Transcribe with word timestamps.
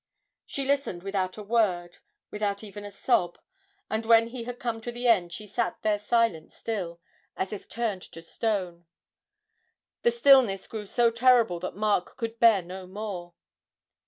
She 0.47 0.65
listened 0.65 1.03
without 1.03 1.37
a 1.37 1.43
word, 1.43 1.99
without 2.31 2.63
even 2.63 2.83
a 2.83 2.89
sob, 2.89 3.37
and 3.87 4.03
when 4.03 4.29
he 4.29 4.45
had 4.45 4.57
come 4.57 4.81
to 4.81 4.91
the 4.91 5.07
end 5.07 5.31
she 5.31 5.45
sat 5.45 5.79
there 5.83 5.99
silent 5.99 6.51
still, 6.53 6.99
as 7.37 7.53
if 7.53 7.69
turned 7.69 8.01
to 8.13 8.21
stone. 8.23 8.87
The 10.01 10.09
stillness 10.09 10.65
grew 10.65 10.87
so 10.87 11.11
terrible 11.11 11.59
that 11.59 11.75
Mark 11.75 12.17
could 12.17 12.39
bear 12.39 12.63
no 12.63 12.87
more. 12.87 13.35